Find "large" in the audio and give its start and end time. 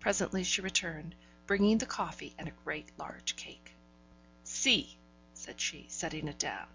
2.98-3.36